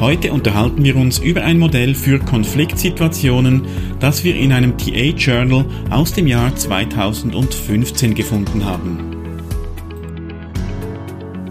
[0.00, 3.66] Heute unterhalten wir uns über ein Modell für Konfliktsituationen,
[4.00, 8.98] das wir in einem TA-Journal aus dem Jahr 2015 gefunden haben.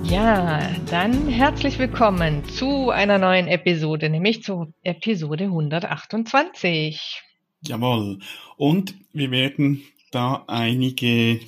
[0.04, 7.22] Ja, dann herzlich willkommen zu einer neuen Episode, nämlich zu Episode 128.
[7.62, 8.18] Jawohl.
[8.58, 11.40] Und wir werden da einige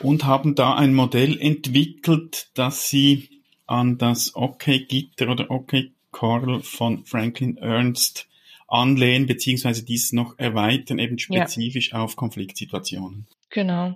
[0.00, 3.28] Und haben da ein Modell entwickelt, das Sie
[3.66, 8.28] an das OK-Gitter oder OK-Coral von Franklin Ernst
[8.68, 12.00] anlehnen, beziehungsweise dies noch erweitern, eben spezifisch ja.
[12.00, 13.26] auf Konfliktsituationen.
[13.50, 13.94] Genau.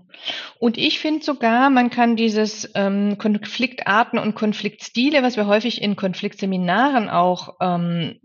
[0.61, 5.97] Und ich finde sogar, man kann dieses ähm, Konfliktarten und Konfliktstile, was wir häufig in
[5.97, 8.21] Konfliktseminaren auch ähm,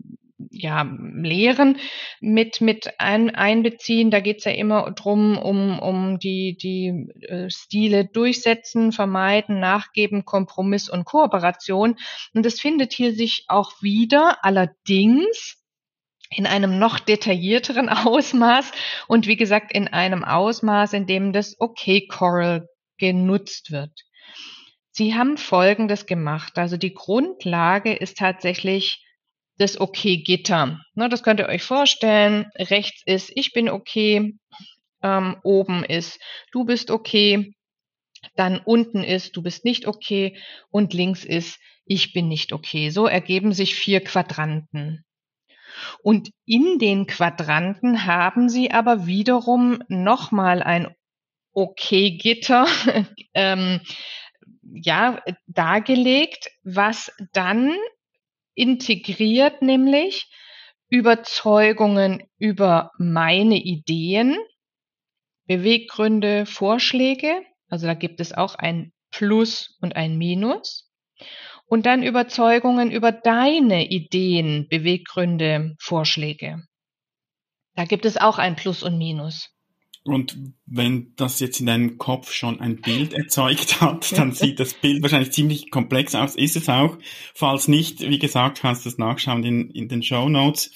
[0.50, 1.78] ja, lehren,
[2.20, 4.10] mit, mit ein, einbeziehen.
[4.10, 10.88] Da geht's ja immer drum, um, um die, die äh, Stile durchsetzen, vermeiden, nachgeben, Kompromiss
[10.88, 11.96] und Kooperation.
[12.32, 14.38] Und das findet hier sich auch wieder.
[14.42, 15.63] Allerdings
[16.34, 18.72] in einem noch detaillierteren Ausmaß
[19.08, 22.68] und wie gesagt in einem Ausmaß, in dem das Okay Coral
[22.98, 23.92] genutzt wird.
[24.90, 26.56] Sie haben Folgendes gemacht.
[26.56, 29.04] Also die Grundlage ist tatsächlich
[29.58, 30.80] das Okay Gitter.
[30.94, 32.46] Ne, das könnt ihr euch vorstellen.
[32.56, 34.36] Rechts ist Ich bin okay,
[35.02, 36.20] ähm, oben ist
[36.52, 37.54] Du bist okay,
[38.36, 40.38] dann unten ist Du bist nicht okay
[40.70, 42.90] und links ist Ich bin nicht okay.
[42.90, 45.04] So ergeben sich vier Quadranten.
[46.02, 50.94] Und in den Quadranten haben sie aber wiederum nochmal ein
[51.52, 52.66] Okay-Gitter
[53.34, 53.80] ähm,
[54.62, 57.74] ja, dargelegt, was dann
[58.54, 60.30] integriert nämlich
[60.88, 64.36] Überzeugungen über meine Ideen,
[65.46, 70.90] Beweggründe, Vorschläge, also da gibt es auch ein Plus und ein Minus
[71.74, 76.62] und dann Überzeugungen über deine Ideen, Beweggründe, Vorschläge.
[77.74, 79.50] Da gibt es auch ein Plus und Minus.
[80.04, 84.74] Und wenn das jetzt in deinem Kopf schon ein Bild erzeugt hat, dann sieht das
[84.74, 86.36] Bild wahrscheinlich ziemlich komplex aus.
[86.36, 86.96] Ist es auch.
[87.34, 90.70] Falls nicht, wie gesagt, kannst du das nachschauen in, in den Show Notes.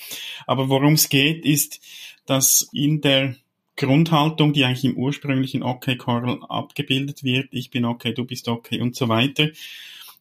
[0.48, 1.80] Aber worum es geht, ist,
[2.26, 3.36] dass in der
[3.76, 8.80] Grundhaltung, die eigentlich im ursprünglichen Okay Coral abgebildet wird, ich bin okay, du bist okay
[8.80, 9.50] und so weiter,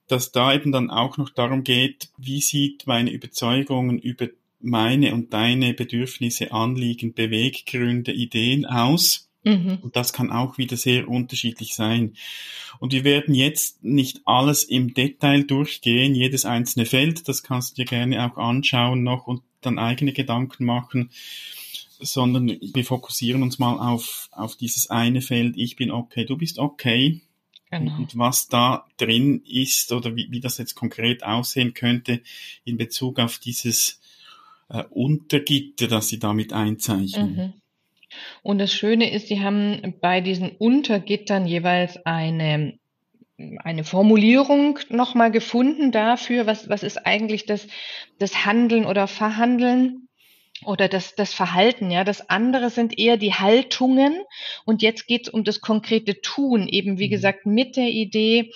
[0.08, 4.28] dass da eben dann auch noch darum geht, wie sieht meine Überzeugungen über
[4.60, 9.30] meine und deine Bedürfnisse, Anliegen, Beweggründe, Ideen aus.
[9.44, 9.80] Mhm.
[9.82, 12.16] Und das kann auch wieder sehr unterschiedlich sein.
[12.80, 17.84] Und wir werden jetzt nicht alles im Detail durchgehen, jedes einzelne Feld, das kannst du
[17.84, 21.12] dir gerne auch anschauen noch und dann eigene Gedanken machen.
[22.00, 26.60] sondern wir fokussieren uns mal auf, auf dieses eine Feld, ich bin okay, du bist
[26.60, 27.22] okay.
[27.70, 27.98] Genau.
[27.98, 32.22] Und was da drin ist oder wie, wie das jetzt konkret aussehen könnte
[32.64, 34.00] in Bezug auf dieses
[34.70, 37.36] äh, Untergitter, das Sie damit einzeichnen.
[37.36, 37.54] Mhm.
[38.42, 42.80] Und das Schöne ist, Sie haben bei diesen Untergittern jeweils eine
[43.60, 47.68] eine Formulierung nochmal gefunden dafür, was, was ist eigentlich das,
[48.18, 50.07] das Handeln oder Verhandeln
[50.66, 52.04] oder das, das Verhalten, ja.
[52.04, 54.24] Das andere sind eher die Haltungen.
[54.66, 57.12] Und jetzt geht es um das konkrete Tun, eben wie mhm.
[57.12, 58.52] gesagt mit der Idee,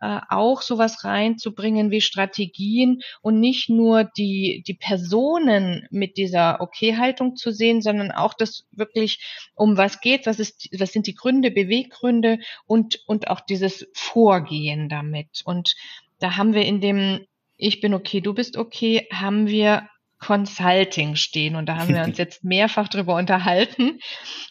[0.00, 7.36] äh, auch sowas reinzubringen wie Strategien und nicht nur die, die Personen mit dieser Okay-Haltung
[7.36, 9.20] zu sehen, sondern auch das wirklich,
[9.54, 14.88] um was geht, was ist, was sind die Gründe, Beweggründe und, und auch dieses Vorgehen
[14.88, 15.42] damit.
[15.44, 15.74] Und
[16.18, 17.26] da haben wir in dem
[17.58, 19.88] ich bin okay, du bist okay, haben wir
[20.22, 21.56] Consulting stehen.
[21.56, 23.98] Und da haben wir uns jetzt mehrfach drüber unterhalten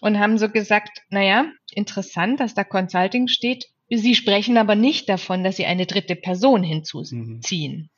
[0.02, 3.68] und haben so gesagt, naja, interessant, dass da Consulting steht.
[3.90, 7.76] Sie sprechen aber nicht davon, dass Sie eine dritte Person hinzuziehen.
[7.78, 7.90] Mhm.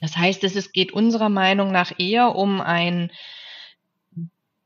[0.00, 3.10] Das heißt, es geht unserer Meinung nach eher um ein,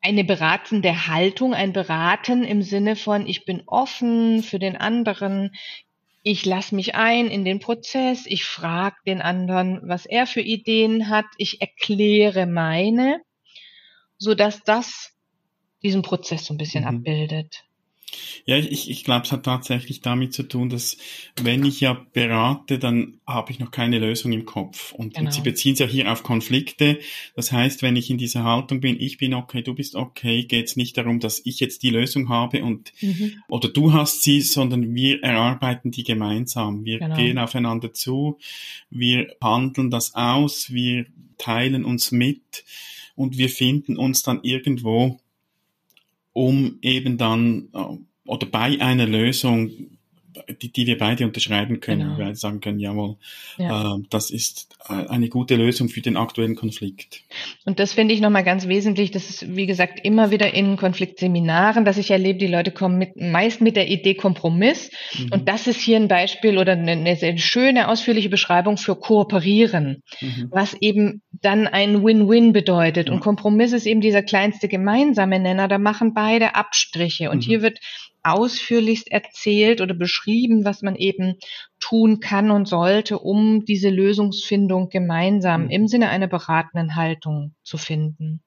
[0.00, 5.52] eine beratende Haltung, ein Beraten im Sinne von, ich bin offen für den anderen,
[6.22, 11.08] ich lasse mich ein in den Prozess, ich frage den anderen, was er für Ideen
[11.08, 13.20] hat, ich erkläre meine,
[14.18, 15.12] so dass das
[15.82, 16.98] diesen Prozess so ein bisschen mhm.
[16.98, 17.64] abbildet.
[18.44, 20.96] Ja, ich, ich glaube, es hat tatsächlich damit zu tun, dass
[21.40, 24.92] wenn ich ja berate, dann habe ich noch keine Lösung im Kopf.
[24.92, 25.26] Und, genau.
[25.26, 26.98] und, Sie beziehen es ja hier auf Konflikte.
[27.34, 30.66] Das heißt, wenn ich in dieser Haltung bin, ich bin okay, du bist okay, geht
[30.66, 33.34] es nicht darum, dass ich jetzt die Lösung habe und mhm.
[33.48, 36.84] oder du hast sie, sondern wir erarbeiten die gemeinsam.
[36.84, 37.16] Wir genau.
[37.16, 38.38] gehen aufeinander zu,
[38.90, 41.06] wir handeln das aus, wir
[41.38, 42.64] teilen uns mit
[43.14, 45.20] und wir finden uns dann irgendwo
[46.32, 49.70] um eben dann äh, oder bei einer Lösung
[50.60, 52.16] die, die wir beide unterschreiben können, genau.
[52.18, 53.16] beide sagen können, jawohl,
[53.58, 53.96] ja.
[53.96, 57.22] äh, das ist äh, eine gute Lösung für den aktuellen Konflikt.
[57.64, 59.10] Und das finde ich nochmal ganz wesentlich.
[59.10, 63.16] Das ist, wie gesagt, immer wieder in Konfliktseminaren, dass ich erlebe, die Leute kommen mit,
[63.16, 64.90] meist mit der Idee Kompromiss.
[65.18, 65.32] Mhm.
[65.32, 70.02] Und das ist hier ein Beispiel oder eine, eine sehr schöne, ausführliche Beschreibung für Kooperieren,
[70.20, 70.48] mhm.
[70.50, 73.08] was eben dann ein Win-Win bedeutet.
[73.08, 73.14] Ja.
[73.14, 75.68] Und Kompromiss ist eben dieser kleinste gemeinsame Nenner.
[75.68, 77.30] Da machen beide Abstriche.
[77.30, 77.48] Und mhm.
[77.48, 77.78] hier wird
[78.22, 81.36] ausführlichst erzählt oder beschrieben, was man eben
[81.80, 85.70] tun kann und sollte, um diese Lösungsfindung gemeinsam mhm.
[85.70, 88.40] im Sinne einer beratenden Haltung zu finden.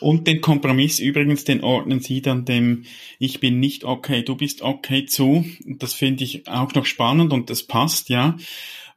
[0.00, 2.84] Und den Kompromiss übrigens, den ordnen Sie dann dem
[3.18, 5.44] Ich bin nicht okay, du bist okay zu.
[5.78, 8.36] Das finde ich auch noch spannend und das passt, ja,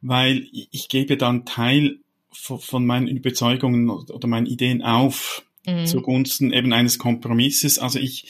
[0.01, 1.99] weil ich gebe dann Teil
[2.31, 5.85] von meinen Überzeugungen oder meinen Ideen auf mhm.
[5.85, 7.77] zugunsten eben eines Kompromisses.
[7.77, 8.25] Also ich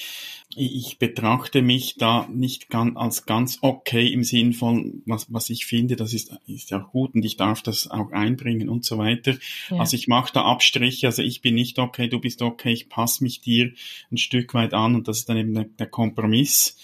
[0.57, 5.65] ich betrachte mich da nicht ganz, als ganz okay im Sinn von, was, was ich
[5.65, 9.35] finde, das ist, ist ja gut und ich darf das auch einbringen und so weiter.
[9.69, 9.77] Ja.
[9.77, 13.23] Also ich mache da Abstriche, also ich bin nicht okay, du bist okay, ich passe
[13.23, 13.71] mich dir
[14.11, 16.77] ein Stück weit an und das ist dann eben der, der Kompromiss.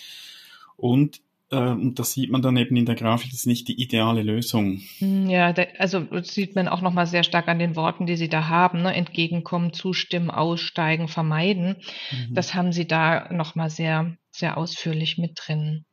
[0.77, 1.21] Und
[1.55, 4.81] und das sieht man dann eben in der Grafik, das ist nicht die ideale Lösung.
[4.99, 8.49] Hm, ja, also sieht man auch nochmal sehr stark an den Worten, die Sie da
[8.49, 8.93] haben, ne?
[8.93, 11.77] entgegenkommen, zustimmen, aussteigen, vermeiden.
[12.11, 12.35] Mhm.
[12.35, 15.85] Das haben Sie da nochmal sehr, sehr ausführlich mit drin.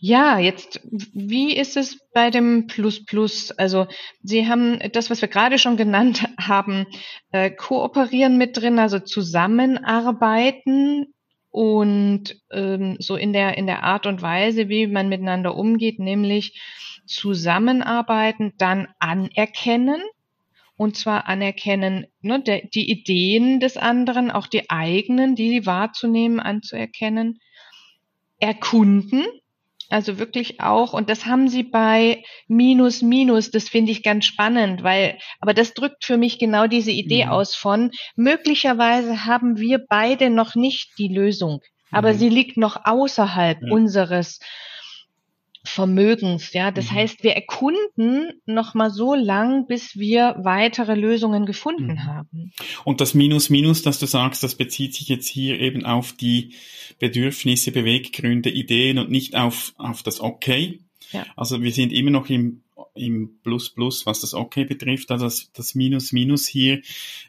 [0.00, 0.80] Ja, jetzt,
[1.12, 3.52] wie ist es bei dem Plus Plus?
[3.52, 3.86] Also
[4.22, 6.86] Sie haben das, was wir gerade schon genannt haben,
[7.30, 11.13] äh, kooperieren mit drin, also zusammenarbeiten
[11.54, 16.60] und ähm, so in der in der Art und Weise, wie man miteinander umgeht, nämlich
[17.06, 20.02] zusammenarbeiten, dann anerkennen.
[20.76, 27.38] Und zwar anerkennen ne, der, die Ideen des anderen, auch die eigenen, die wahrzunehmen, anzuerkennen,
[28.40, 29.24] erkunden,
[29.90, 34.82] also wirklich auch, und das haben sie bei Minus Minus, das finde ich ganz spannend,
[34.82, 37.30] weil, aber das drückt für mich genau diese Idee mhm.
[37.30, 41.60] aus von, möglicherweise haben wir beide noch nicht die Lösung,
[41.90, 42.18] aber mhm.
[42.18, 43.72] sie liegt noch außerhalb ja.
[43.72, 44.40] unseres
[45.64, 46.70] Vermögens, ja.
[46.70, 46.94] Das mhm.
[46.94, 52.04] heißt, wir erkunden noch mal so lang, bis wir weitere Lösungen gefunden mhm.
[52.04, 52.52] haben.
[52.84, 56.54] Und das Minus Minus, das du sagst, das bezieht sich jetzt hier eben auf die
[56.98, 60.80] Bedürfnisse, Beweggründe, Ideen und nicht auf, auf das Okay.
[61.12, 61.24] Ja.
[61.36, 62.63] Also wir sind immer noch im
[62.94, 66.80] im Plus Plus, was das Okay betrifft, also das, das Minus Minus hier,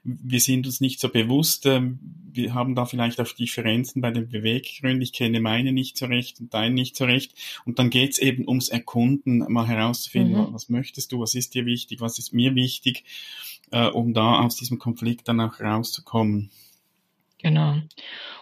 [0.04, 2.00] wir sind uns nicht so bewusst, ähm,
[2.32, 6.40] wir haben da vielleicht auch Differenzen bei den Beweggründen, ich kenne meine nicht so recht
[6.40, 7.34] und deine nicht so recht
[7.66, 10.54] und dann geht's eben ums Erkunden, mal herauszufinden, mhm.
[10.54, 13.04] was möchtest du, was ist dir wichtig, was ist mir wichtig,
[13.72, 16.52] äh, um da aus diesem Konflikt dann auch rauszukommen.
[17.46, 17.76] Genau.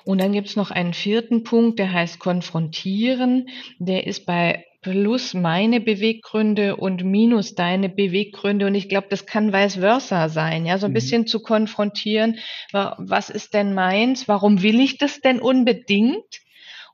[0.05, 3.49] Und dann gibt es noch einen vierten Punkt, der heißt konfrontieren.
[3.77, 8.65] Der ist bei plus meine Beweggründe und minus deine Beweggründe.
[8.65, 10.93] Und ich glaube, das kann vice versa sein, ja, so ein mhm.
[10.93, 12.37] bisschen zu konfrontieren.
[12.71, 14.29] Was ist denn meins?
[14.29, 16.39] Warum will ich das denn unbedingt?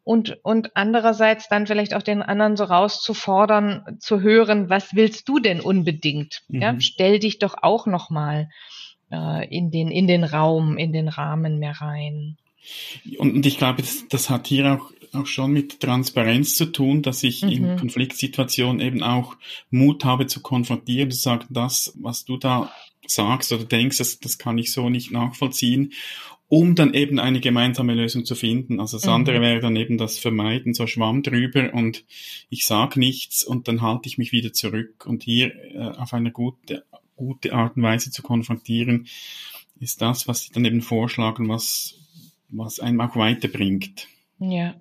[0.03, 5.37] Und, und andererseits dann vielleicht auch den anderen so rauszufordern, zu hören, was willst du
[5.37, 6.41] denn unbedingt?
[6.47, 6.61] Mhm.
[6.61, 8.49] Ja, stell dich doch auch nochmal
[9.11, 12.37] äh, in, den, in den Raum, in den Rahmen mehr rein.
[13.17, 17.23] Und ich glaube, das, das hat hier auch, auch schon mit Transparenz zu tun, dass
[17.23, 17.49] ich mhm.
[17.49, 19.35] in Konfliktsituationen eben auch
[19.69, 22.71] Mut habe zu konfrontieren, zu sagen, das, was du da
[23.07, 25.93] sagst oder denkst, das, das kann ich so nicht nachvollziehen,
[26.47, 28.79] um dann eben eine gemeinsame Lösung zu finden.
[28.79, 29.13] Also das mhm.
[29.13, 32.05] andere wäre dann eben das Vermeiden, so Schwamm drüber und
[32.49, 35.05] ich sag nichts und dann halte ich mich wieder zurück.
[35.05, 36.83] Und hier äh, auf eine gute
[37.19, 39.07] gute Art und Weise zu konfrontieren,
[39.79, 41.95] ist das, was sie dann eben vorschlagen, was,
[42.49, 44.07] was einem auch weiterbringt.
[44.39, 44.75] Ja.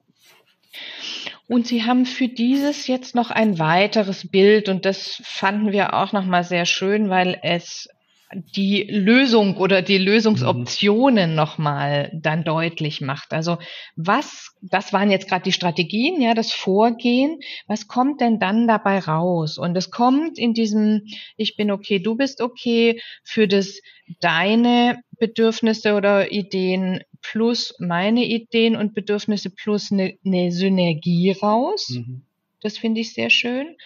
[1.48, 6.12] Und Sie haben für dieses jetzt noch ein weiteres Bild und das fanden wir auch
[6.12, 7.88] nochmal sehr schön, weil es
[8.34, 11.36] die Lösung oder die Lösungsoptionen mhm.
[11.36, 13.32] nochmal dann deutlich macht.
[13.32, 13.58] Also
[13.96, 17.40] was, das waren jetzt gerade die Strategien, ja, das Vorgehen.
[17.66, 19.56] Was kommt denn dann dabei raus?
[19.56, 21.06] Und es kommt in diesem
[21.36, 23.80] Ich bin okay, du bist okay für das
[24.20, 31.88] deine Bedürfnisse oder Ideen plus meine Ideen und Bedürfnisse plus eine, eine Synergie raus.
[31.90, 32.22] Mhm.
[32.60, 33.76] Das finde ich sehr schön.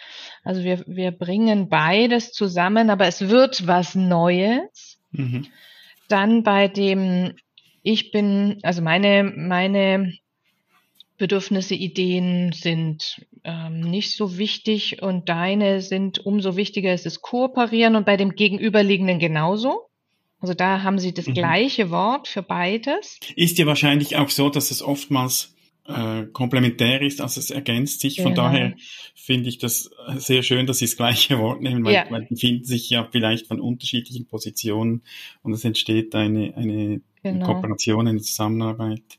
[0.45, 4.99] Also wir, wir bringen beides zusammen, aber es wird was Neues.
[5.11, 5.47] Mhm.
[6.09, 7.35] Dann bei dem,
[7.83, 10.15] ich bin, also meine, meine
[11.19, 17.95] Bedürfnisse, Ideen sind ähm, nicht so wichtig und deine sind umso wichtiger, es ist kooperieren
[17.97, 19.89] und bei dem Gegenüberliegenden genauso.
[20.41, 21.35] Also da haben sie das mhm.
[21.35, 23.21] gleiche Wort für beides.
[23.37, 25.55] Ist ja wahrscheinlich auch so, dass es oftmals
[25.87, 28.23] äh, komplementär ist, also es ergänzt sich.
[28.23, 28.45] Von genau.
[28.45, 28.75] daher
[29.15, 32.07] finde ich das sehr schön, dass Sie das gleiche Wort nehmen, weil, ja.
[32.11, 35.03] weil die finden sich ja vielleicht von unterschiedlichen Positionen
[35.43, 37.47] und es entsteht eine, eine genau.
[37.47, 39.19] Kooperation, eine Zusammenarbeit.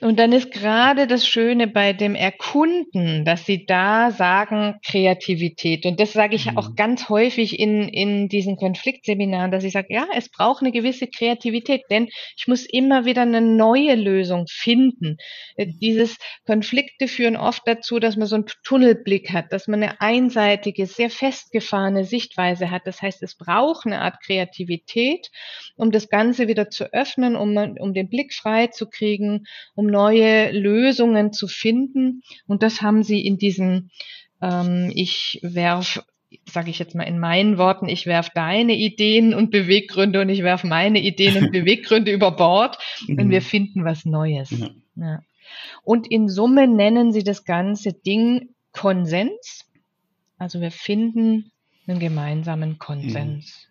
[0.00, 5.84] Und dann ist gerade das Schöne bei dem Erkunden, dass sie da sagen Kreativität.
[5.84, 6.58] Und das sage ich mhm.
[6.58, 11.06] auch ganz häufig in, in diesen Konfliktseminaren, dass ich sage, ja, es braucht eine gewisse
[11.06, 15.18] Kreativität, denn ich muss immer wieder eine neue Lösung finden.
[15.56, 20.00] Äh, dieses Konflikte führen oft dazu, dass man so einen Tunnelblick hat, dass man eine
[20.00, 22.86] einseitige, sehr festgefahrene Sichtweise hat.
[22.86, 25.30] Das heißt, es braucht eine Art Kreativität,
[25.76, 30.52] um das Ganze wieder zu öffnen, um, um den Blick frei zu kriegen um neue
[30.52, 32.22] Lösungen zu finden.
[32.46, 33.90] Und das haben sie in diesem
[34.40, 36.02] ähm, Ich werf
[36.44, 40.44] sage ich jetzt mal in meinen Worten, ich werf deine Ideen und Beweggründe und ich
[40.44, 43.44] werf meine Ideen und Beweggründe über Bord und wir mhm.
[43.44, 44.50] finden was Neues.
[44.50, 44.70] Ja.
[44.94, 45.20] Ja.
[45.82, 49.66] Und in Summe nennen sie das ganze Ding Konsens.
[50.38, 51.50] Also wir finden
[51.86, 53.68] einen gemeinsamen Konsens.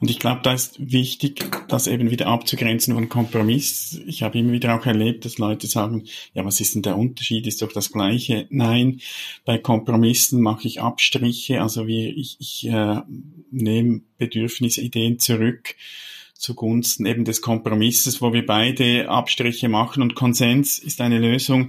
[0.00, 4.00] Und ich glaube, da ist wichtig, das eben wieder abzugrenzen von Kompromiss.
[4.06, 7.46] Ich habe immer wieder auch erlebt, dass Leute sagen, ja, was ist denn der Unterschied?
[7.46, 8.46] Ist doch das Gleiche.
[8.50, 9.00] Nein,
[9.44, 13.00] bei Kompromissen mache ich Abstriche, also wie ich, ich äh,
[13.50, 15.74] nehme Bedürfnisideen zurück
[16.40, 21.68] zugunsten eben des Kompromisses, wo wir beide Abstriche machen und Konsens ist eine Lösung,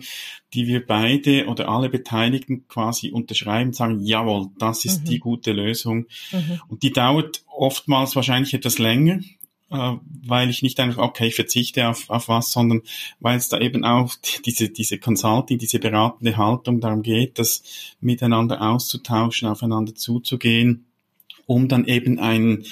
[0.53, 5.05] die wir beide oder alle Beteiligten quasi unterschreiben, sagen, jawohl, das ist mhm.
[5.09, 6.07] die gute Lösung.
[6.31, 6.61] Mhm.
[6.69, 9.19] Und die dauert oftmals wahrscheinlich etwas länger,
[9.71, 9.93] äh,
[10.25, 12.81] weil ich nicht einfach, okay, ich verzichte auf, auf was, sondern
[13.19, 14.13] weil es da eben auch
[14.45, 17.63] diese, diese Consulting, diese beratende Haltung darum geht, das
[17.99, 20.85] miteinander auszutauschen, aufeinander zuzugehen,
[21.45, 22.63] um dann eben ein,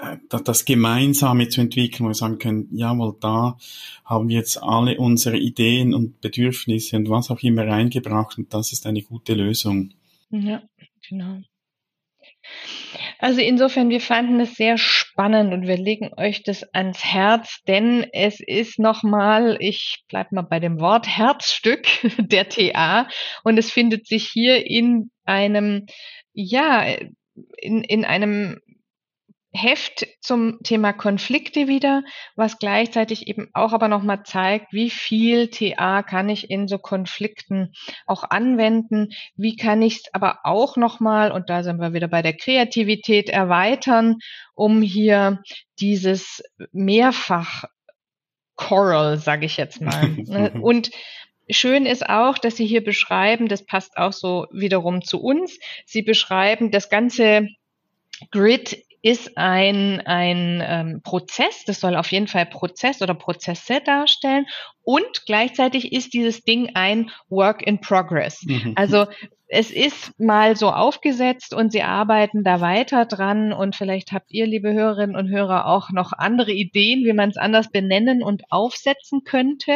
[0.00, 3.58] äh, das Gemeinsame zu entwickeln, wo wir sagen können, jawohl, da
[4.04, 8.72] haben wir jetzt alle unsere Ideen und Bedürfnisse und was auch immer reingebracht und das
[8.72, 9.92] ist eine gute Lösung.
[10.30, 10.62] Ja,
[11.08, 11.40] genau.
[13.18, 18.06] Also insofern, wir fanden es sehr spannend und wir legen euch das ans Herz, denn
[18.12, 21.86] es ist nochmal, ich bleib mal bei dem Wort Herzstück
[22.18, 23.08] der TA
[23.44, 25.86] und es findet sich hier in einem,
[26.32, 26.84] ja,
[27.58, 28.58] in, in einem
[29.52, 32.04] Heft zum Thema Konflikte wieder,
[32.36, 37.72] was gleichzeitig eben auch aber nochmal zeigt, wie viel TA kann ich in so Konflikten
[38.06, 42.22] auch anwenden, wie kann ich es aber auch nochmal, und da sind wir wieder bei
[42.22, 44.18] der Kreativität, erweitern,
[44.54, 45.42] um hier
[45.80, 47.64] dieses mehrfach
[48.54, 50.08] Coral, sage ich jetzt mal.
[50.16, 50.52] Ne?
[50.60, 50.90] und
[51.52, 55.58] Schön ist auch, dass Sie hier beschreiben, das passt auch so wiederum zu uns.
[55.84, 57.48] Sie beschreiben das ganze
[58.30, 64.46] Grid ist ein, ein ähm, Prozess, das soll auf jeden Fall Prozess oder Prozesse darstellen
[64.82, 68.42] und gleichzeitig ist dieses Ding ein Work in Progress.
[68.44, 68.74] Mhm.
[68.76, 69.06] Also
[69.52, 74.46] es ist mal so aufgesetzt und Sie arbeiten da weiter dran und vielleicht habt ihr,
[74.46, 79.24] liebe Hörerinnen und Hörer, auch noch andere Ideen, wie man es anders benennen und aufsetzen
[79.24, 79.72] könnte.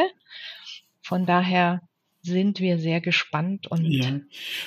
[1.02, 1.81] Von daher
[2.25, 4.21] sind wir sehr gespannt und ja.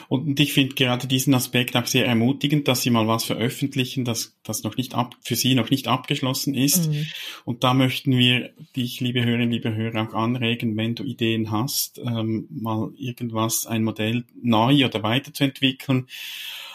[0.10, 4.38] und ich finde gerade diesen Aspekt auch sehr ermutigend, dass Sie mal was veröffentlichen, das
[4.44, 6.90] das noch nicht ab für Sie noch nicht abgeschlossen ist.
[6.90, 7.08] Mhm.
[7.46, 11.98] Und da möchten wir dich, liebe Hörerinnen, liebe Hörer, auch anregen, wenn du Ideen hast,
[11.98, 16.06] ähm, mal irgendwas, ein Modell neu oder weiterzuentwickeln.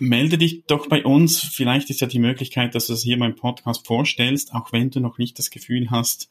[0.00, 1.40] Melde dich doch bei uns.
[1.40, 4.98] Vielleicht ist ja die Möglichkeit, dass du das hier beim Podcast vorstellst, auch wenn du
[4.98, 6.28] noch nicht das Gefühl hast,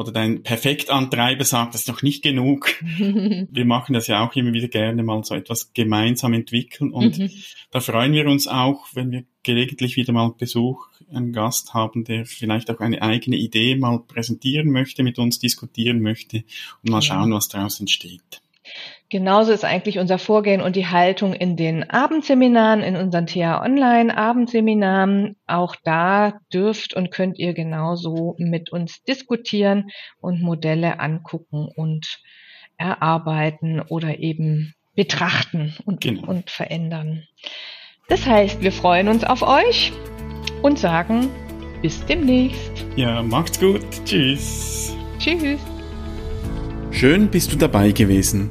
[0.00, 2.74] oder dein Perfektantreiber sagt, das ist noch nicht genug.
[2.80, 7.30] wir machen das ja auch immer wieder gerne mal so etwas gemeinsam entwickeln und mhm.
[7.70, 12.24] da freuen wir uns auch, wenn wir gelegentlich wieder mal Besuch, einen Gast haben, der
[12.24, 16.44] vielleicht auch eine eigene Idee mal präsentieren möchte, mit uns diskutieren möchte
[16.82, 18.39] und mal schauen, was daraus entsteht.
[19.10, 24.16] Genauso ist eigentlich unser Vorgehen und die Haltung in den Abendseminaren, in unseren TA Online
[24.16, 25.34] Abendseminaren.
[25.48, 29.90] Auch da dürft und könnt ihr genauso mit uns diskutieren
[30.20, 32.20] und Modelle angucken und
[32.76, 36.28] erarbeiten oder eben betrachten und, genau.
[36.28, 37.24] und verändern.
[38.08, 39.92] Das heißt, wir freuen uns auf euch
[40.62, 41.28] und sagen
[41.82, 42.86] bis demnächst.
[42.94, 43.82] Ja, macht's gut.
[44.04, 44.94] Tschüss.
[45.18, 45.58] Tschüss.
[46.92, 48.50] Schön bist du dabei gewesen.